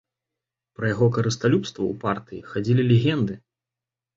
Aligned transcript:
Пра 0.77 0.85
яго 0.93 1.09
карысталюбства 1.17 1.81
ў 1.81 1.93
партыі 2.05 2.41
хадзілі 2.55 2.87
легенды. 2.91 3.33